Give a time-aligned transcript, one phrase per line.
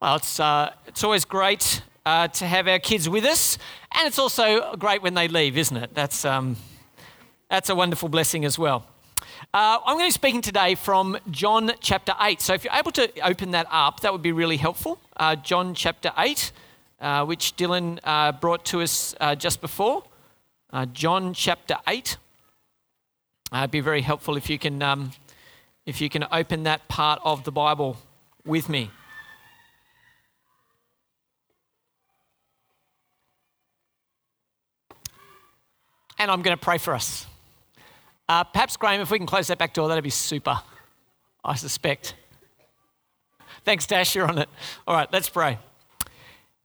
[0.00, 3.58] Well, it's, uh, it's always great uh, to have our kids with us,
[3.94, 5.90] and it's also great when they leave, isn't it?
[5.92, 6.56] That's, um,
[7.50, 8.86] that's a wonderful blessing as well.
[9.52, 12.40] Uh, I'm going to be speaking today from John chapter 8.
[12.40, 14.98] So if you're able to open that up, that would be really helpful.
[15.18, 16.50] Uh, John chapter 8,
[17.02, 20.04] uh, which Dylan uh, brought to us just before.
[20.94, 22.16] John chapter 8.
[23.54, 25.10] it'd be very helpful if you, can, um,
[25.84, 27.98] if you can open that part of the Bible
[28.46, 28.90] with me.
[36.20, 37.26] And I'm going to pray for us.
[38.28, 40.60] Uh, perhaps, Graham, if we can close that back door, that'd be super,
[41.42, 42.14] I suspect.
[43.64, 44.48] Thanks, Dash, you're on it.
[44.86, 45.58] All right, let's pray.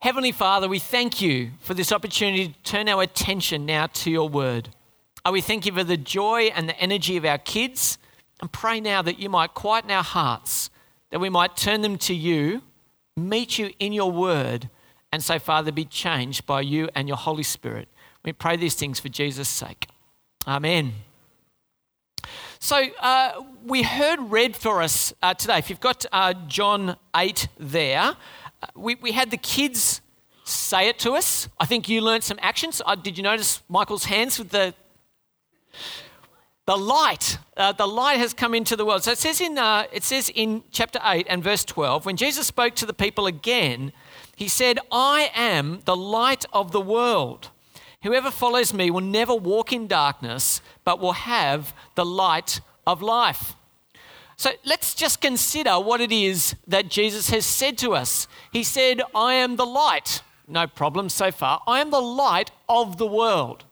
[0.00, 4.28] Heavenly Father, we thank you for this opportunity to turn our attention now to your
[4.28, 4.68] word.
[5.24, 7.96] Uh, we thank you for the joy and the energy of our kids
[8.42, 10.68] and pray now that you might quieten our hearts,
[11.10, 12.60] that we might turn them to you,
[13.16, 14.68] meet you in your word,
[15.12, 17.88] and so, Father, be changed by you and your Holy Spirit.
[18.26, 19.86] We pray these things for Jesus' sake.
[20.48, 20.94] Amen.
[22.58, 25.58] So, uh, we heard read for us uh, today.
[25.58, 30.00] If you've got uh, John 8 there, uh, we, we had the kids
[30.44, 31.48] say it to us.
[31.60, 32.82] I think you learned some actions.
[32.84, 34.74] Uh, did you notice Michael's hands with the.
[36.66, 39.04] The light, uh, the light has come into the world.
[39.04, 42.74] So it says in it says in chapter eight and verse twelve, when Jesus spoke
[42.74, 43.92] to the people again,
[44.34, 47.50] he said, "I am the light of the world."
[48.06, 53.56] Whoever follows me will never walk in darkness, but will have the light of life.
[54.36, 58.28] So let's just consider what it is that Jesus has said to us.
[58.52, 60.22] He said, I am the light.
[60.46, 61.60] No problem so far.
[61.66, 63.64] I am the light of the world.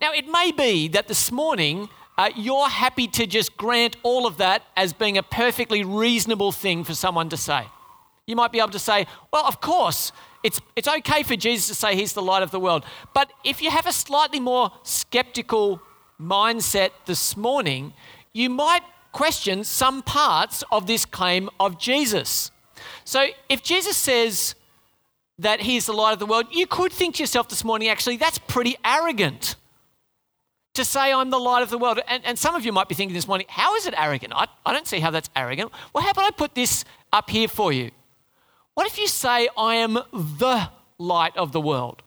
[0.00, 4.38] Now, it may be that this morning uh, you're happy to just grant all of
[4.38, 7.62] that as being a perfectly reasonable thing for someone to say.
[8.26, 10.10] You might be able to say, well, of course,
[10.42, 12.84] it's, it's okay for Jesus to say he's the light of the world.
[13.14, 15.80] But if you have a slightly more skeptical
[16.20, 17.92] mindset this morning,
[18.32, 18.82] you might
[19.12, 22.50] question some parts of this claim of Jesus.
[23.04, 24.54] So if Jesus says
[25.38, 27.88] that he is the light of the world, you could think to yourself this morning,
[27.88, 29.56] actually, that's pretty arrogant
[30.74, 32.00] to say I'm the light of the world.
[32.06, 34.32] And, and some of you might be thinking this morning, how is it arrogant?
[34.34, 35.72] I, I don't see how that's arrogant.
[35.92, 37.90] Well, how about I put this up here for you?
[38.78, 42.00] What if you say, I am the light of the world?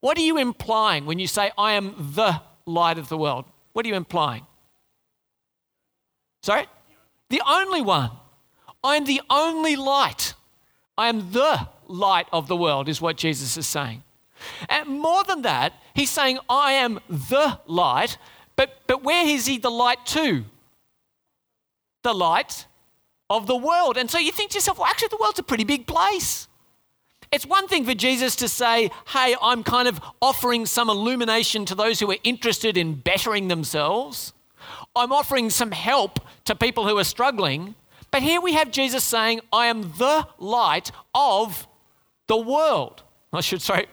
[0.00, 3.44] What are you implying when you say, I am the light of the world?
[3.74, 4.46] What are you implying?
[6.42, 6.66] Sorry?
[7.28, 8.10] The only one.
[8.82, 10.32] I am the only light.
[10.96, 14.02] I am the light of the world, is what Jesus is saying.
[14.70, 18.16] And more than that, he's saying, I am the light,
[18.56, 20.46] but, but where is he the light to?
[22.02, 22.64] The light
[23.30, 23.96] of the world.
[23.96, 26.48] And so you think to yourself, well, actually, the world's a pretty big place.
[27.30, 31.74] It's one thing for Jesus to say, hey, I'm kind of offering some illumination to
[31.74, 34.32] those who are interested in bettering themselves.
[34.96, 37.74] I'm offering some help to people who are struggling.
[38.10, 41.68] But here we have Jesus saying, I am the light of
[42.26, 43.02] the world.
[43.30, 43.86] I should say,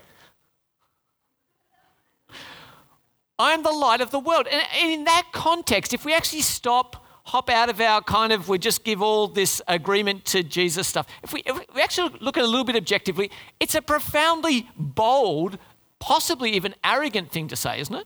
[3.38, 4.48] I am the light of the world.
[4.48, 8.58] And in that context, if we actually stop hop out of our kind of, we
[8.58, 11.08] just give all this agreement to Jesus stuff.
[11.24, 14.70] If we, if we actually look at it a little bit objectively, it's a profoundly
[14.78, 15.58] bold,
[16.00, 18.06] possibly even arrogant thing to say, isn't it?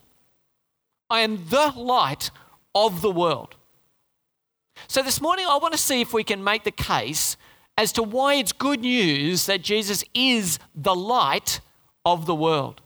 [1.09, 2.31] I am the light
[2.73, 3.55] of the world.
[4.87, 7.35] So this morning, I want to see if we can make the case
[7.77, 11.59] as to why it's good news that Jesus is the light
[12.05, 12.79] of the world.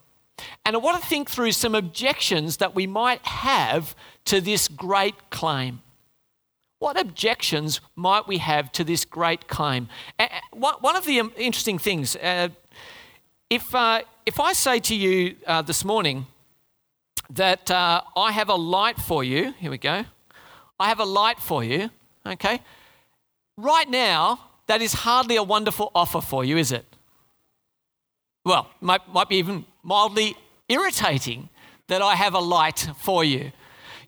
[0.65, 3.95] And I want to think through some objections that we might have
[4.25, 5.81] to this great claim.
[6.83, 9.87] What objections might we have to this great claim?
[10.51, 12.49] One of the um, interesting things, uh,
[13.49, 16.25] if, uh, if I say to you uh, this morning
[17.29, 20.03] that uh, I have a light for you, here we go,
[20.77, 21.89] I have a light for you,
[22.25, 22.59] okay,
[23.55, 26.85] right now, that is hardly a wonderful offer for you, is it?
[28.43, 30.35] Well, might, might be even mildly
[30.67, 31.47] irritating
[31.87, 33.53] that I have a light for you.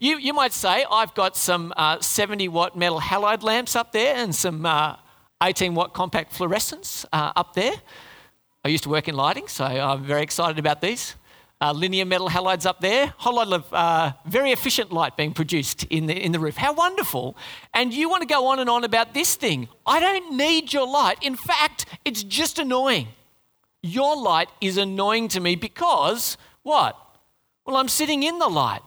[0.05, 4.15] You, you might say, I've got some uh, 70 watt metal halide lamps up there
[4.15, 4.97] and some uh,
[5.41, 7.73] 18 watt compact fluorescents uh, up there.
[8.63, 11.15] I used to work in lighting, so I'm very excited about these.
[11.59, 15.33] Uh, linear metal halides up there, a whole lot of uh, very efficient light being
[15.33, 16.55] produced in the, in the roof.
[16.55, 17.35] How wonderful.
[17.73, 19.69] And you want to go on and on about this thing.
[19.87, 21.17] I don't need your light.
[21.23, 23.07] In fact, it's just annoying.
[23.81, 26.95] Your light is annoying to me because what?
[27.65, 28.83] Well, I'm sitting in the light.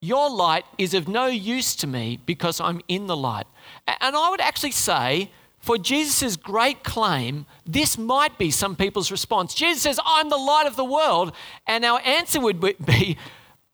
[0.00, 3.46] Your light is of no use to me because I'm in the light.
[3.86, 9.54] And I would actually say, for Jesus' great claim, this might be some people's response.
[9.54, 11.32] Jesus says, I'm the light of the world.
[11.66, 13.16] And our answer would be,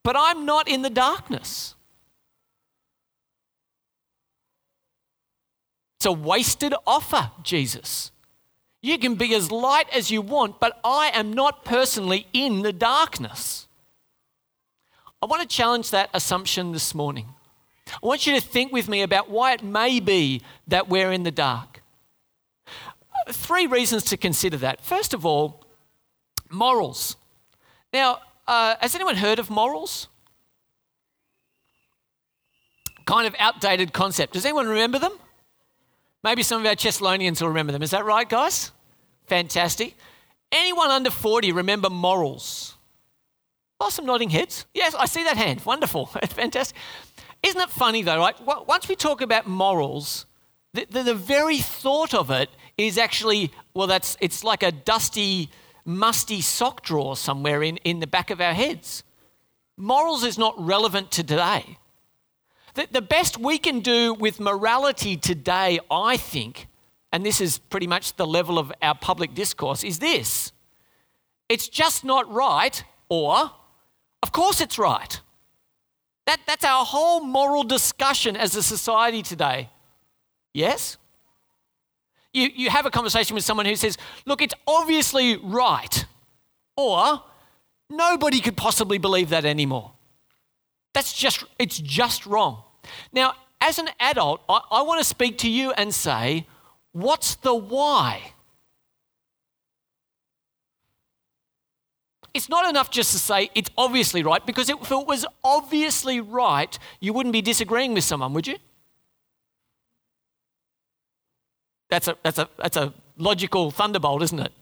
[0.02, 1.74] But I'm not in the darkness.
[5.98, 8.10] It's a wasted offer, Jesus.
[8.82, 12.72] You can be as light as you want, but I am not personally in the
[12.72, 13.68] darkness.
[15.22, 17.28] I want to challenge that assumption this morning.
[17.86, 21.22] I want you to think with me about why it may be that we're in
[21.22, 21.82] the dark.
[23.30, 24.80] Three reasons to consider that.
[24.80, 25.64] First of all,
[26.50, 27.16] morals.
[27.92, 30.08] Now, uh, has anyone heard of morals?
[33.04, 34.32] Kind of outdated concept.
[34.32, 35.12] Does anyone remember them?
[36.24, 37.82] Maybe some of our Chesalonians will remember them.
[37.82, 38.72] Is that right, guys?
[39.26, 39.96] Fantastic.
[40.50, 42.71] Anyone under 40 remember morals?
[43.84, 44.64] Oh, some nodding heads.
[44.72, 45.60] Yes, I see that hand.
[45.64, 46.06] Wonderful.
[46.28, 46.76] Fantastic.
[47.42, 48.36] Isn't it funny though, right?
[48.46, 50.24] Once we talk about morals,
[50.72, 52.48] the, the, the, very thought of it
[52.78, 55.50] is actually, well, that's it's like a dusty,
[55.84, 59.02] musty sock drawer somewhere in, in the back of our heads.
[59.76, 61.76] Morals is not relevant to today.
[62.74, 66.68] The, the best we can do with morality today, I think,
[67.10, 70.52] and this is pretty much the level of our public discourse, is this
[71.48, 73.50] it's just not right, or
[74.22, 75.20] of course it's right.
[76.26, 79.70] That, that's our whole moral discussion as a society today.
[80.54, 80.96] Yes?
[82.32, 86.06] You, you have a conversation with someone who says, look, it's obviously right,
[86.76, 87.22] or
[87.90, 89.92] nobody could possibly believe that anymore.
[90.94, 92.62] That's just, it's just wrong.
[93.12, 96.46] Now, as an adult, I, I want to speak to you and say,
[96.92, 98.32] what's the why?
[102.34, 106.78] It's not enough just to say it's obviously right, because if it was obviously right,
[107.00, 108.56] you wouldn't be disagreeing with someone, would you?
[111.90, 114.52] That's a, that's a, that's a logical thunderbolt, isn't it?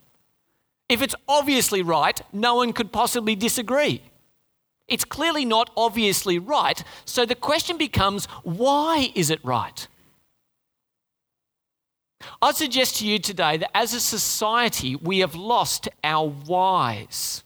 [0.89, 4.03] If it's obviously right, no one could possibly disagree.
[4.89, 6.83] It's clearly not obviously right.
[7.05, 9.87] So the question becomes why is it right?
[12.43, 17.45] I suggest to you today that as a society, we have lost our whys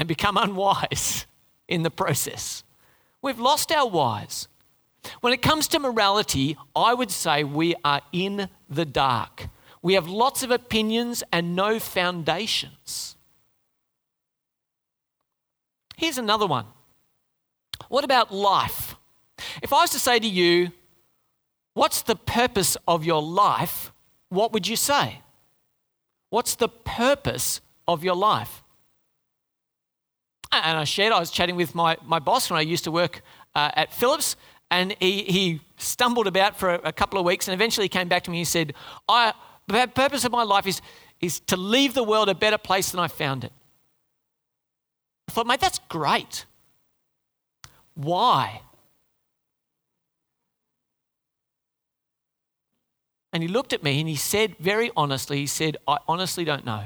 [0.00, 1.26] and become unwise
[1.68, 2.64] in the process.
[3.20, 4.48] We've lost our wise.
[5.20, 9.48] When it comes to morality, I would say we are in the dark.
[9.82, 13.14] We have lots of opinions and no foundations.
[15.98, 16.64] Here's another one.
[17.90, 18.96] What about life?
[19.62, 20.72] If I was to say to you,
[21.74, 23.92] What's the purpose of your life?
[24.30, 25.20] What would you say?
[26.30, 28.62] What's the purpose of your life?
[30.52, 33.22] And I shared, I was chatting with my, my boss when I used to work
[33.54, 34.36] uh, at Philips,
[34.70, 38.24] and he, he stumbled about for a, a, couple of weeks and eventually came back
[38.24, 38.74] to me and said,
[39.08, 39.32] I,
[39.66, 40.80] The purpose of my life is,
[41.20, 43.52] is to leave the world a better place than I found it.
[45.28, 46.46] I thought, mate, that's great.
[47.94, 48.62] Why?
[53.32, 56.64] And he looked at me and he said, very honestly, he said, I honestly don't
[56.64, 56.84] know.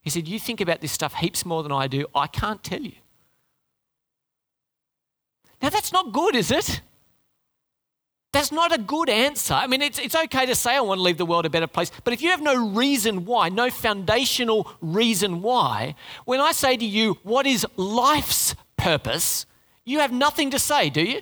[0.00, 2.06] He said, You think about this stuff heaps more than I do.
[2.14, 3.01] I can't tell you.
[5.62, 6.80] Now, that's not good, is it?
[8.32, 9.54] That's not a good answer.
[9.54, 11.66] I mean, it's, it's okay to say I want to leave the world a better
[11.66, 15.94] place, but if you have no reason why, no foundational reason why,
[16.24, 19.46] when I say to you, what is life's purpose,
[19.84, 21.20] you have nothing to say, do you?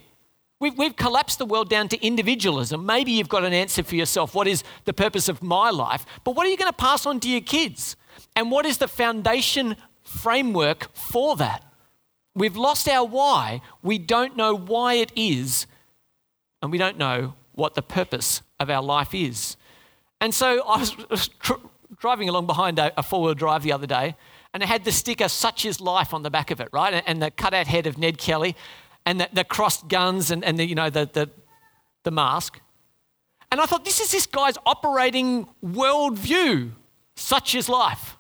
[0.61, 2.87] We've, we've collapsed the world down to individualism.
[2.87, 4.35] Maybe you've got an answer for yourself.
[4.35, 6.05] What is the purpose of my life?
[6.23, 7.97] But what are you going to pass on to your kids?
[8.37, 11.65] And what is the foundation framework for that?
[12.35, 13.61] We've lost our why.
[13.83, 15.67] We don't know why it is
[16.63, 19.57] and we don't know what the purpose of our life is.
[20.21, 21.55] And so I was tr-
[21.99, 24.17] driving along behind a, a four wheel drive the other day,
[24.53, 26.93] and it had the sticker "Such is Life" on the back of it, right?
[26.93, 28.57] And, and the cutout head of Ned Kelly,
[29.07, 31.31] and the, the crossed guns, and, and the, you know the, the
[32.03, 32.61] the mask.
[33.51, 36.71] And I thought, this is this guy's operating worldview.
[37.17, 38.17] Such is life.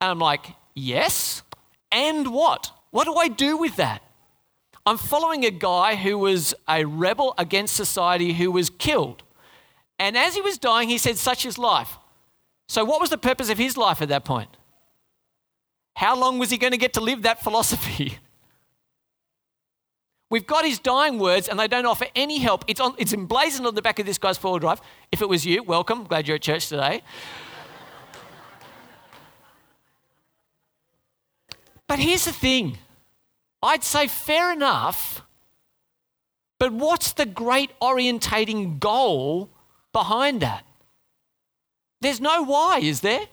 [0.00, 1.42] And I'm like, yes.
[1.90, 2.70] And what?
[2.96, 4.00] What do I do with that?
[4.86, 9.22] I'm following a guy who was a rebel against society who was killed.
[9.98, 11.98] And as he was dying, he said, Such is life.
[12.68, 14.48] So, what was the purpose of his life at that point?
[15.96, 18.16] How long was he going to get to live that philosophy?
[20.30, 22.64] We've got his dying words and they don't offer any help.
[22.66, 24.80] It's, on, it's emblazoned on the back of this guy's four drive.
[25.12, 26.04] If it was you, welcome.
[26.04, 27.02] Glad you're at church today.
[31.86, 32.78] but here's the thing
[33.66, 35.22] I'd say fair enough,
[36.58, 39.50] but what's the great orientating goal
[39.96, 40.62] behind that.
[42.02, 43.28] There's no why, is there?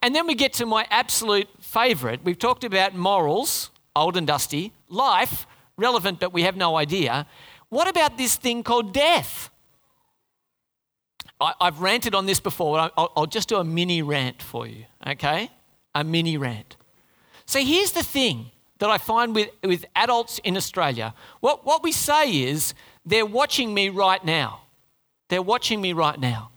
[0.00, 2.24] And then we get to my absolute favourite.
[2.24, 7.26] We've talked about morals, old and dusty, life, relevant, but we have no idea.
[7.68, 9.50] What about this thing called death?
[11.38, 14.86] I, have ranted on this before, I'll, I'll just do a mini rant for you,
[15.06, 15.50] okay?
[15.94, 16.76] A mini rant.
[17.46, 21.14] So here's the thing that I find with, with adults in Australia.
[21.40, 22.74] What, what we say is,
[23.04, 24.62] they're watching me right now.
[25.28, 26.50] They're watching me right now.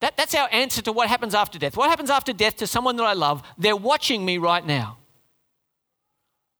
[0.00, 1.76] That, that's our answer to what happens after death.
[1.76, 3.42] What happens after death to someone that I love?
[3.56, 4.98] They're watching me right now.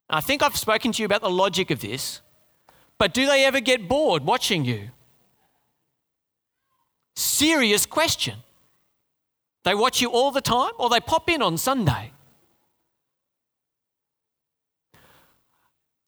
[0.09, 2.23] I think I've spoken to you about the logic of this,
[2.97, 4.91] but do they ever get bored watching you?
[7.15, 8.37] Serious question.
[9.65, 12.13] They watch you all the time or they pop in on Sunday?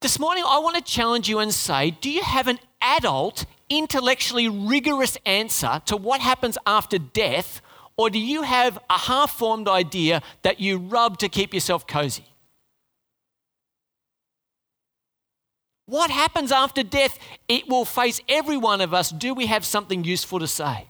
[0.09, 4.49] This morning, I want to challenge you and say do you have an adult, intellectually
[4.49, 7.61] rigorous answer to what happens after death,
[7.99, 12.25] or do you have a half formed idea that you rub to keep yourself cozy?
[15.85, 17.19] What happens after death?
[17.47, 19.11] It will face every one of us.
[19.11, 20.89] Do we have something useful to say?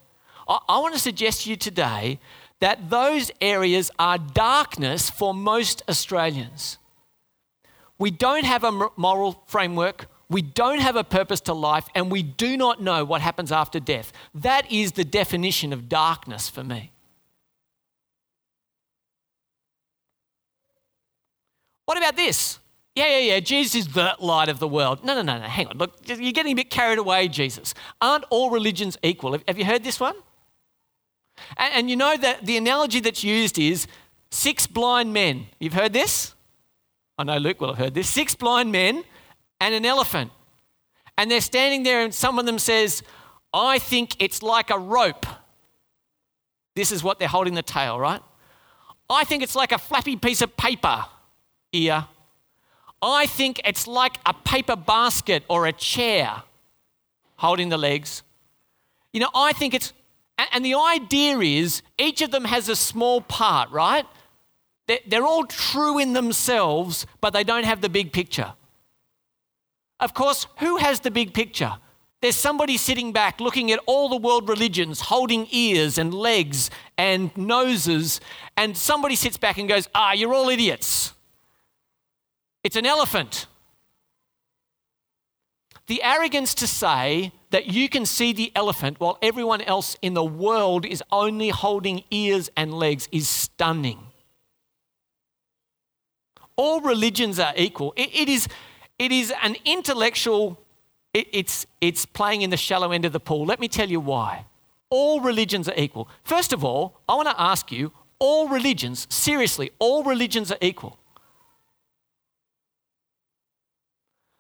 [0.49, 2.21] I, I want to suggest to you today
[2.61, 6.79] that those areas are darkness for most Australians.
[7.99, 12.23] We don't have a moral framework, we don't have a purpose to life, and we
[12.23, 14.13] do not know what happens after death.
[14.35, 16.93] That is the definition of darkness for me.
[21.87, 22.59] What about this?
[22.95, 25.05] Yeah, yeah, yeah, Jesus is the light of the world.
[25.05, 25.79] No, no, no, no, hang on.
[25.79, 27.73] Look, you're getting a bit carried away, Jesus.
[28.01, 29.39] Aren't all religions equal?
[29.47, 30.17] Have you heard this one?
[31.57, 33.87] And, you know that the analogy that's used is
[34.31, 35.47] six blind men.
[35.61, 36.35] You've heard this?
[37.19, 38.09] I know Luke will have heard this.
[38.09, 39.05] Six blind men
[39.61, 40.31] and an elephant.
[41.17, 43.03] And they're standing there, and some of them says,
[43.53, 45.27] I think it's like a rope.
[46.77, 48.21] This is what they're holding the tail, right?
[49.11, 51.07] I think it's like a flappy piece of paper
[51.73, 52.07] ear
[53.01, 56.43] I think it's like a paper basket or a chair
[57.37, 58.23] holding the legs.
[59.13, 59.93] You know, I think it's,
[60.53, 64.05] and the idea is each of them has a small part, right?
[65.07, 68.55] They're all true in themselves, but they don't have the big picture.
[70.01, 71.75] Of course, who has the big picture?
[72.21, 77.37] There's somebody sitting back looking at all the world religions, holding ears and legs and
[77.37, 78.21] noses,
[78.57, 81.13] and somebody sits back and goes, Ah, you're all idiots.
[82.65, 83.47] It's an elephant.
[85.87, 90.25] The arrogance to say that you can see the elephant while everyone else in the
[90.25, 94.08] world is only holding ears and legs is stunning.
[96.59, 97.95] All religions are equal.
[97.97, 98.49] it, it is,
[98.99, 100.61] it is an intellectual,
[101.15, 103.47] it, it's, it's playing in the shallow end of the pool.
[103.47, 104.45] Let me tell you why.
[104.91, 106.07] All religions are equal.
[106.23, 110.99] First of all, I want to ask you all religions, seriously, all religions are equal.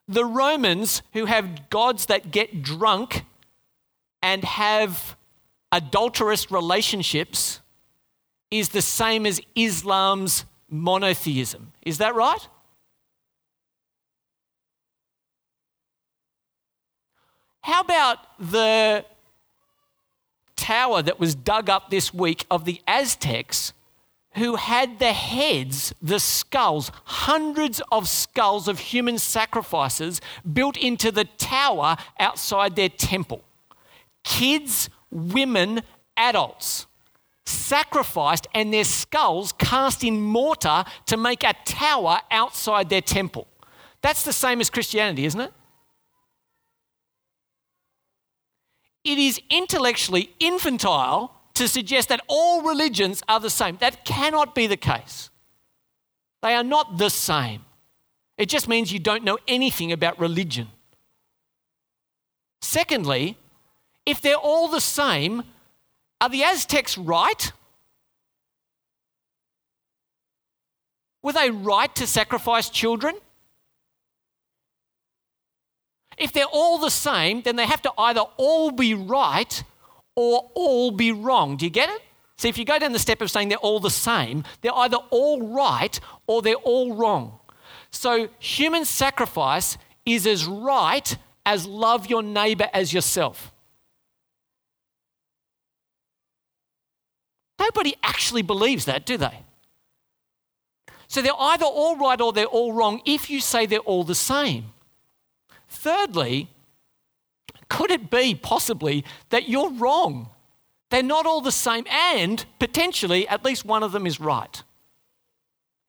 [0.08, 3.25] the Romans who have gods that get drunk
[4.22, 5.16] and have
[5.70, 7.60] adulterous relationships
[8.50, 11.72] is the same as Islam's monotheism.
[11.82, 12.48] Is that right?
[17.62, 19.04] How about the
[20.56, 23.72] tower that was dug up this week of the Aztecs
[24.34, 30.20] who had the heads, the skulls, hundreds of skulls of human sacrifices
[30.52, 33.42] built into the tower outside their temple.
[34.25, 35.82] Kids, women,
[36.16, 36.88] adults
[37.48, 43.46] sacrificed and their skulls cast in mortar to make a tower outside their temple.
[44.02, 45.52] That's the same as Christianity, isn't it?
[49.04, 53.78] It is intellectually infantile to suggest that all religions are the same.
[53.80, 55.30] That cannot be the case.
[56.42, 57.64] They are not the same.
[58.36, 60.68] It just means you don't know anything about religion.
[62.60, 63.36] Secondly,
[64.06, 65.42] if they're all the same,
[66.20, 67.52] are the Aztecs right?
[71.22, 73.14] Were they right to sacrifice children?
[76.16, 79.62] If they're all the same, then they have to either all be right
[80.16, 81.56] or all be wrong.
[81.56, 82.02] Do you get it?
[82.38, 84.98] See, if you go down the step of saying they're all the same, they're either
[85.10, 87.38] all right or they're all wrong.
[87.90, 93.52] So human sacrifice is as right as love your neighbor as yourself.
[97.58, 99.40] Nobody actually believes that, do they?
[101.08, 104.14] So they're either all right or they're all wrong if you say they're all the
[104.14, 104.72] same.
[105.68, 106.48] Thirdly,
[107.68, 110.30] Could it be possibly that you're wrong?
[110.90, 114.62] They're not all the same, and potentially at least one of them is right.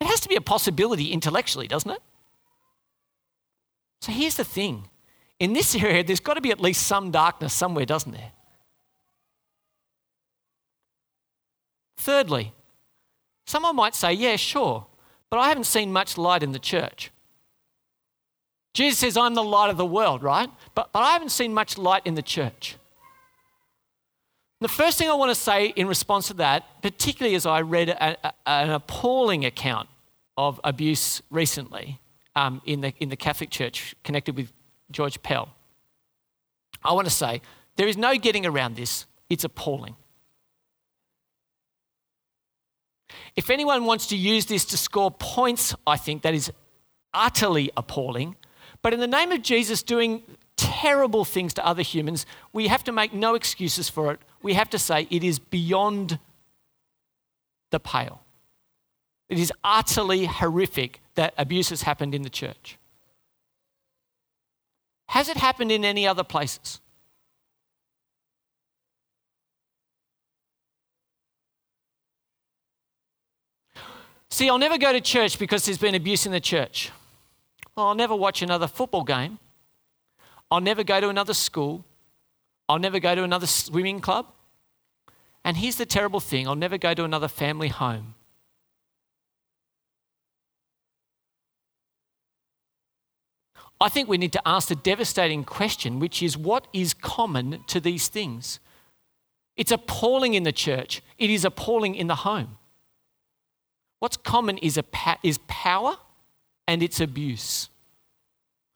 [0.02, 2.02] It has to be a possibility intellectually, doesn't it?
[4.02, 4.90] So here's the thing
[5.40, 8.32] in this area, there's got to be at least some darkness somewhere, doesn't there?
[12.00, 12.54] Thirdly,
[13.46, 14.86] someone might say, yeah, sure,
[15.30, 17.12] but I haven't seen much light in the church.
[18.74, 20.50] Jesus says, I'm the light of the world, right?
[20.76, 22.78] But, but I haven't seen much light in the church.
[24.62, 27.90] The first thing I want to say in response to that, particularly as I read
[27.90, 29.90] a, a, an appalling account
[30.38, 32.00] of abuse recently
[32.34, 34.54] um, in, the, in the Catholic Church connected with
[34.90, 35.50] George Pell,
[36.82, 37.42] I want to say
[37.76, 39.06] there is no getting around this.
[39.30, 39.98] It's appalling.
[43.36, 46.52] If anyone wants to use this to score points, I think that is
[47.14, 48.36] utterly appalling.
[48.82, 50.24] But in the name of Jesus doing
[50.58, 54.20] terrible things to other humans, we have to make no excuses for it.
[54.42, 56.20] We have to say it is beyond
[57.72, 58.22] the pale.
[59.28, 62.78] It is utterly horrific that abuse has happened in the church.
[65.10, 66.82] Has it happened in any other places?
[74.32, 76.92] See, I'll never go to church because there's been abuse in the church.
[77.76, 79.40] I'll never watch another football game
[80.52, 81.86] I'll never go to another school.
[82.68, 84.28] I'll never go to another swimming club.
[85.44, 88.16] And here's the terrible thing I'll never go to another family home.
[93.82, 97.80] I think we need to ask the devastating question, which is what is common to
[97.80, 98.60] these things?
[99.56, 102.58] It's appalling in the church, it is appalling in the home.
[104.00, 105.98] What's common is, a pa- is power
[106.68, 107.70] and its abuse.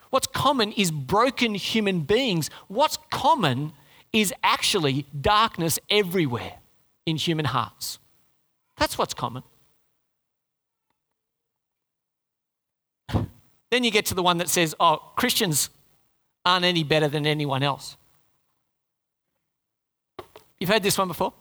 [0.09, 2.49] What's common is broken human beings.
[2.67, 3.73] What's common
[4.11, 6.59] is actually darkness everywhere
[7.05, 7.99] in human hearts.
[8.77, 9.43] That's what's common.
[13.71, 15.71] Then you get to the one that says, oh, Christians
[16.45, 17.97] aren't any better than anyone else.
[20.59, 21.33] You've heard this one before?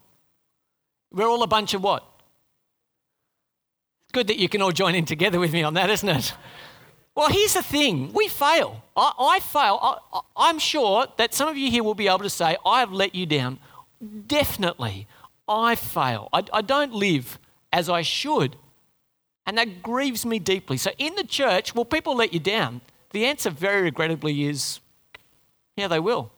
[1.12, 2.02] We're all a bunch of what?
[4.12, 6.34] Good that you can all join in together with me on that, isn't it?
[7.14, 8.82] Well, here's the thing we fail.
[8.96, 10.00] I, I fail.
[10.36, 12.92] I, am sure that some of you here will be able to say, I have
[12.92, 13.58] let you down.
[14.26, 15.06] Definitely,
[15.48, 16.28] I fail.
[16.32, 17.38] I, I don't live
[17.72, 18.56] as I should.
[19.46, 20.76] And that grieves me deeply.
[20.76, 22.80] So, in the church, will people let you down?
[23.10, 24.80] The answer, very regrettably, is
[25.76, 26.30] yeah, they will.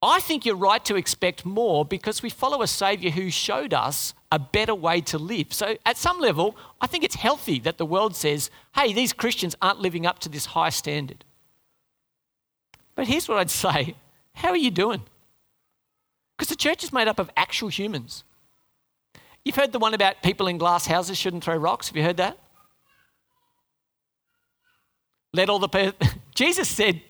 [0.00, 4.14] I think you're right to expect more because we follow a Saviour who showed us
[4.30, 5.52] a better way to live.
[5.52, 9.56] So, at some level, I think it's healthy that the world says, hey, these Christians
[9.60, 11.24] aren't living up to this high standard.
[12.94, 13.94] But here's what I'd say
[14.34, 15.02] how are you doing?
[16.36, 18.22] Because the church is made up of actual humans.
[19.44, 21.88] You've heard the one about people in glass houses shouldn't throw rocks.
[21.88, 22.38] Have you heard that?
[25.32, 25.94] Let all the
[26.34, 27.02] Jesus said,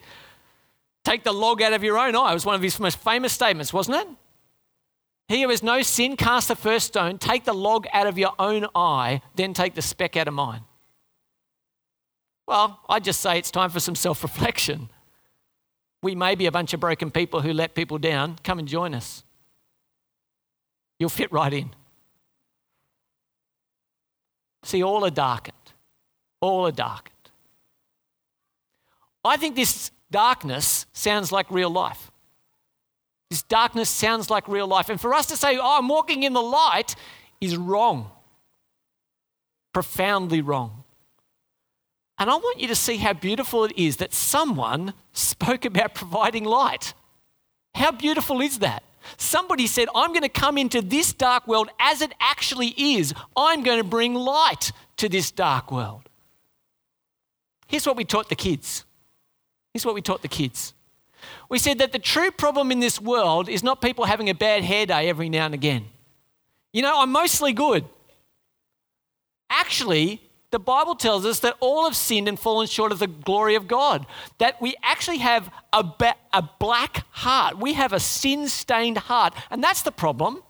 [1.08, 3.32] "Take the log out of your own eye." It was one of his most famous
[3.32, 4.08] statements, wasn't it?
[5.28, 7.18] He who has no sin, cast the first stone.
[7.18, 10.62] Take the log out of your own eye, then take the speck out of mine.
[12.46, 14.90] Well, I just say it's time for some self reflection.
[16.02, 18.38] We may be a bunch of broken people who let people down.
[18.42, 19.24] Come and join us.
[20.98, 21.74] You'll fit right in.
[24.62, 25.56] See, all are darkened.
[26.40, 27.14] All are darkened.
[29.24, 32.10] I think this darkness sounds like real life.
[33.30, 34.88] This darkness sounds like real life.
[34.88, 36.96] And for us to say, oh, I'm walking in the light,
[37.40, 38.10] is wrong.
[39.72, 40.84] Profoundly wrong.
[42.18, 46.44] And I want you to see how beautiful it is that someone spoke about providing
[46.44, 46.94] light.
[47.74, 48.82] How beautiful is that?
[49.16, 53.14] Somebody said, I'm going to come into this dark world as it actually is.
[53.36, 56.08] I'm going to bring light to this dark world.
[57.68, 58.84] Here's what we taught the kids.
[59.72, 60.74] Here's what we taught the kids.
[61.48, 64.64] We said that the true problem in this world is not people having a bad
[64.64, 65.86] hair day every now and again.
[66.72, 67.84] You know, I'm mostly good.
[69.50, 73.54] Actually, the Bible tells us that all have sinned and fallen short of the glory
[73.54, 74.06] of God.
[74.38, 77.58] That we actually have a, ba- a black heart.
[77.58, 79.34] We have a sin stained heart.
[79.50, 80.42] And that's the problem.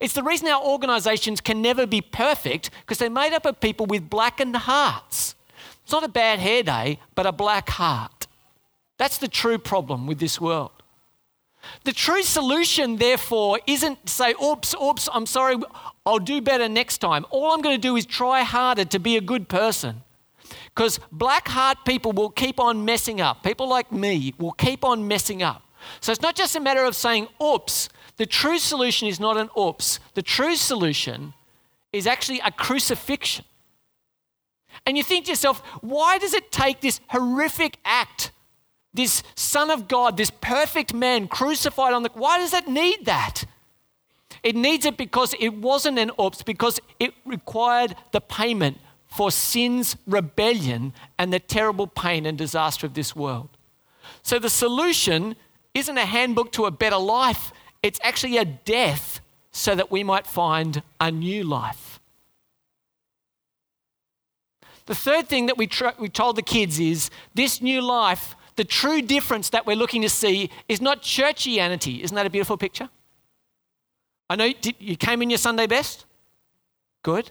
[0.00, 3.86] It's the reason our organizations can never be perfect because they're made up of people
[3.86, 5.34] with blackened hearts.
[5.82, 8.15] It's not a bad hair day, but a black heart.
[8.98, 10.70] That's the true problem with this world.
[11.84, 15.56] The true solution, therefore, isn't to say, oops, oops, I'm sorry,
[16.04, 17.26] I'll do better next time.
[17.30, 20.02] All I'm going to do is try harder to be a good person.
[20.74, 23.42] Because black heart people will keep on messing up.
[23.42, 25.62] People like me will keep on messing up.
[26.00, 27.88] So it's not just a matter of saying, oops.
[28.16, 29.98] The true solution is not an oops.
[30.14, 31.34] The true solution
[31.92, 33.44] is actually a crucifixion.
[34.86, 38.30] And you think to yourself, why does it take this horrific act,
[38.96, 43.44] this Son of God, this perfect man crucified on the why does it need that?
[44.42, 49.96] It needs it because it wasn't an oops, because it required the payment for sin's
[50.06, 53.48] rebellion and the terrible pain and disaster of this world.
[54.22, 55.36] So the solution
[55.74, 59.20] isn't a handbook to a better life, it's actually a death
[59.52, 61.98] so that we might find a new life.
[64.86, 68.64] The third thing that we, tr- we told the kids is this new life, the
[68.64, 72.00] true difference that we're looking to see is not churchianity.
[72.00, 72.88] Isn't that a beautiful picture?
[74.28, 76.04] I know you came in your Sunday best.
[77.02, 77.30] Good.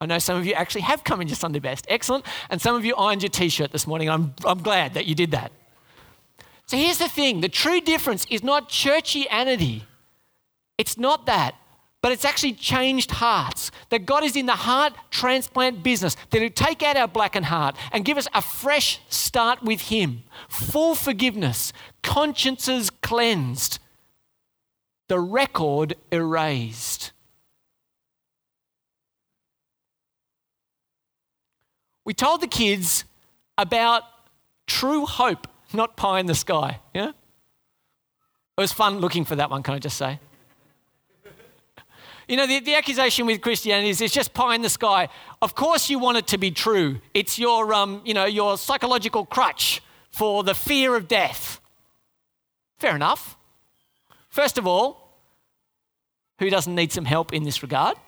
[0.00, 1.86] I know some of you actually have come in your Sunday best.
[1.88, 2.24] Excellent.
[2.50, 4.08] And some of you ironed your t shirt this morning.
[4.08, 5.52] I'm, I'm glad that you did that.
[6.66, 9.82] So here's the thing the true difference is not churchianity,
[10.78, 11.54] it's not that
[12.02, 13.70] but it's actually changed hearts.
[13.88, 17.76] That God is in the heart transplant business, that He'll take out our blackened heart
[17.92, 23.78] and give us a fresh start with Him, full forgiveness, consciences cleansed,
[25.08, 27.12] the record erased.
[32.04, 33.04] We told the kids
[33.56, 34.02] about
[34.66, 36.80] true hope, not pie in the sky.
[36.92, 37.10] Yeah?
[37.10, 40.18] It was fun looking for that one, can I just say?
[42.32, 45.10] You know, the, the accusation with Christianity is it's just pie in the sky.
[45.42, 46.98] Of course, you want it to be true.
[47.12, 51.60] It's your, um, you know, your psychological crutch for the fear of death.
[52.78, 53.36] Fair enough.
[54.30, 55.14] First of all,
[56.38, 57.98] who doesn't need some help in this regard?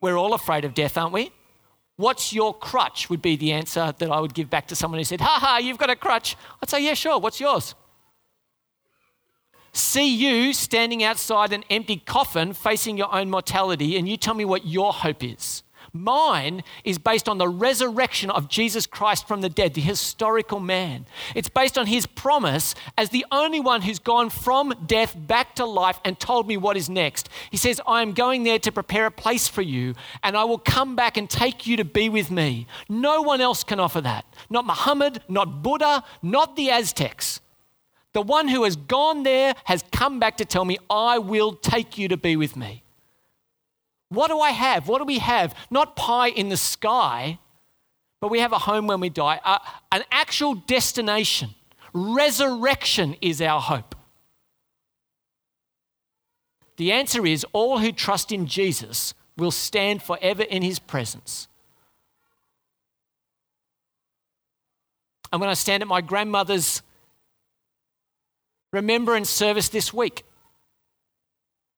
[0.00, 1.30] We're all afraid of death, aren't we?
[1.94, 3.08] What's your crutch?
[3.10, 5.58] Would be the answer that I would give back to someone who said, Ha ha,
[5.58, 6.34] you've got a crutch.
[6.60, 7.20] I'd say, Yeah, sure.
[7.20, 7.76] What's yours?
[9.74, 14.44] See you standing outside an empty coffin facing your own mortality, and you tell me
[14.44, 15.62] what your hope is.
[15.96, 21.06] Mine is based on the resurrection of Jesus Christ from the dead, the historical man.
[21.36, 25.64] It's based on his promise as the only one who's gone from death back to
[25.64, 27.28] life and told me what is next.
[27.48, 30.58] He says, I am going there to prepare a place for you, and I will
[30.58, 32.66] come back and take you to be with me.
[32.88, 34.24] No one else can offer that.
[34.50, 37.40] Not Muhammad, not Buddha, not the Aztecs.
[38.14, 41.98] The one who has gone there has come back to tell me, I will take
[41.98, 42.84] you to be with me.
[44.08, 44.88] What do I have?
[44.88, 45.54] What do we have?
[45.70, 47.40] Not pie in the sky,
[48.20, 49.58] but we have a home when we die, uh,
[49.90, 51.50] an actual destination.
[51.92, 53.96] Resurrection is our hope.
[56.76, 61.48] The answer is all who trust in Jesus will stand forever in his presence.
[65.32, 66.82] And when I stand at my grandmother's
[68.74, 70.24] remembrance service this week.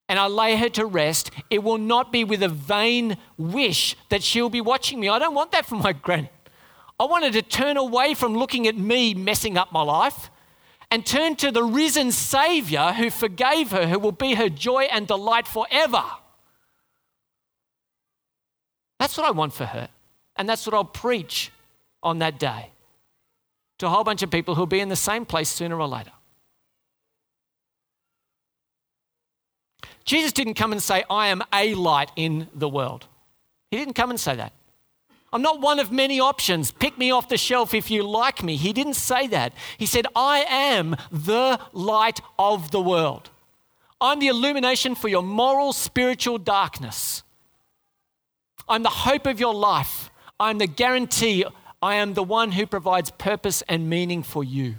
[0.08, 1.30] And I lay her to rest.
[1.50, 5.08] It will not be with a vain wish that she'll be watching me.
[5.08, 6.30] I don't want that for my granny.
[6.98, 10.30] I wanted to turn away from looking at me messing up my life
[10.90, 15.06] and turn to the risen Savior who forgave her, who will be her joy and
[15.06, 16.04] delight forever.
[18.98, 19.88] That's what I want for her.
[20.36, 21.50] And that's what I'll preach
[22.02, 22.70] on that day
[23.78, 26.12] to a whole bunch of people who'll be in the same place sooner or later.
[30.06, 33.06] Jesus didn't come and say, I am a light in the world.
[33.70, 34.52] He didn't come and say that.
[35.32, 36.70] I'm not one of many options.
[36.70, 38.56] Pick me off the shelf if you like me.
[38.56, 39.52] He didn't say that.
[39.76, 43.30] He said, I am the light of the world.
[44.00, 47.24] I'm the illumination for your moral, spiritual darkness.
[48.68, 50.10] I'm the hope of your life.
[50.38, 51.44] I'm the guarantee.
[51.82, 54.76] I am the one who provides purpose and meaning for you.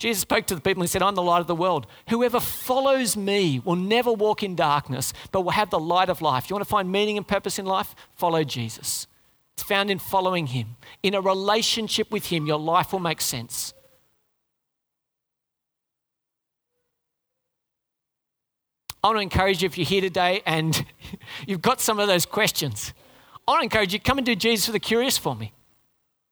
[0.00, 1.86] Jesus spoke to the people and he said, I'm the light of the world.
[2.08, 6.48] Whoever follows me will never walk in darkness, but will have the light of life.
[6.48, 7.94] You want to find meaning and purpose in life?
[8.16, 9.06] Follow Jesus.
[9.52, 10.76] It's found in following him.
[11.02, 13.74] In a relationship with him, your life will make sense.
[19.04, 20.82] I want to encourage you if you're here today and
[21.46, 22.94] you've got some of those questions.
[23.46, 25.52] I want to encourage you, come and do Jesus for the Curious for me.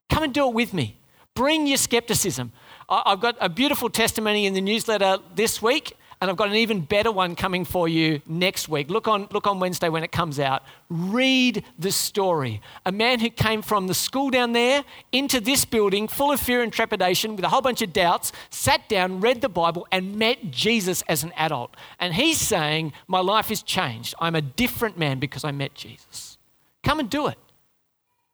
[0.08, 0.98] Come and do it with me.
[1.34, 2.50] Bring your skepticism.
[2.88, 6.80] I've got a beautiful testimony in the newsletter this week, and I've got an even
[6.80, 8.88] better one coming for you next week.
[8.88, 10.62] Look on, look on Wednesday when it comes out.
[10.88, 12.62] Read the story.
[12.86, 16.62] A man who came from the school down there into this building full of fear
[16.62, 20.50] and trepidation with a whole bunch of doubts, sat down, read the Bible, and met
[20.50, 21.76] Jesus as an adult.
[22.00, 24.14] And he's saying, My life is changed.
[24.18, 26.38] I'm a different man because I met Jesus.
[26.82, 27.38] Come and do it.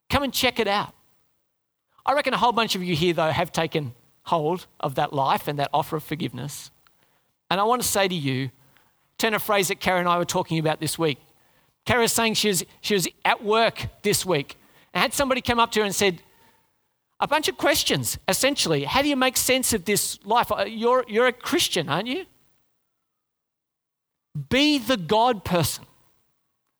[0.08, 0.94] Come and check it out.
[2.06, 5.48] I reckon a whole bunch of you here, though, have taken hold of that life
[5.48, 6.70] and that offer of forgiveness.
[7.50, 8.50] And I want to say to you,
[9.18, 11.18] turn a phrase that Kara and I were talking about this week.
[11.84, 14.56] Kara was saying she was, she was at work this week
[14.92, 16.22] and had somebody come up to her and said,
[17.20, 18.84] a bunch of questions, essentially.
[18.84, 20.50] How do you make sense of this life?
[20.50, 22.24] Uh, you're, you're a Christian, aren't you?
[24.48, 25.84] Be the God person.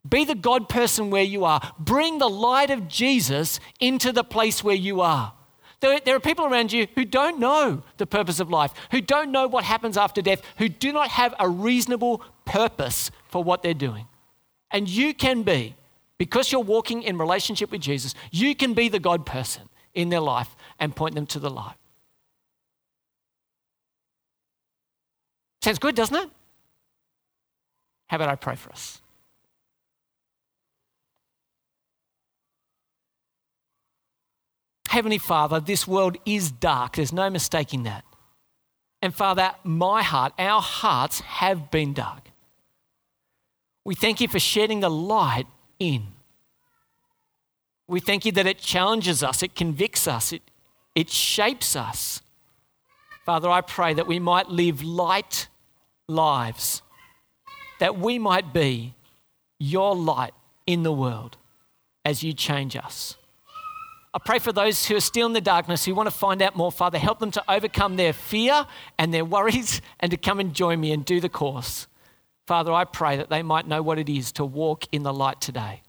[0.06, 1.60] Be the God person where you are.
[1.78, 5.32] Bring the light of Jesus into the place where you are.
[5.84, 9.30] There, there, are people around you who don't know the purpose of life, who don't
[9.30, 13.74] know what happens after death, who do not have a reasonable purpose for what they're
[13.74, 14.08] doing.
[14.70, 15.76] And you can be,
[16.16, 20.20] because you're walking in relationship with Jesus, you can be the God person in their
[20.20, 21.76] life and point them to the light.
[25.60, 26.30] Sounds good, doesn't it?
[28.06, 29.02] How about I pray for us?
[34.94, 36.94] Heavenly Father, this world is dark.
[36.94, 38.04] There's no mistaking that.
[39.02, 42.30] And Father, my heart, our hearts have been dark.
[43.84, 45.48] We thank you for shedding the light
[45.80, 46.06] in.
[47.88, 50.42] We thank you that it challenges us, it convicts us, it,
[50.94, 52.22] it shapes us.
[53.26, 55.48] Father, I pray that we might live light
[56.06, 56.82] lives,
[57.80, 58.94] that we might be
[59.58, 60.34] your light
[60.68, 61.36] in the world
[62.04, 63.16] as you change us.
[64.14, 66.54] I pray for those who are still in the darkness, who want to find out
[66.54, 66.98] more, Father.
[66.98, 68.64] Help them to overcome their fear
[68.96, 71.88] and their worries and to come and join me and do the course.
[72.46, 75.40] Father, I pray that they might know what it is to walk in the light
[75.40, 75.82] today.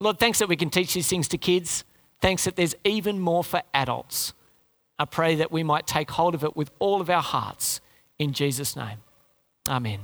[0.00, 1.84] Lord, thanks that we can teach these things to kids.
[2.20, 4.32] Thanks that there's even more for adults.
[4.98, 7.80] I pray that we might take hold of it with all of our hearts
[8.18, 8.98] in Jesus' name.
[9.68, 10.00] Amen.